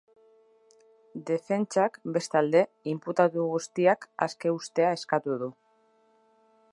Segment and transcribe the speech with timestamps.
[1.29, 2.63] Defentsak, bestalde,
[2.95, 5.55] inputatu guztiak aske uztea eskatu du.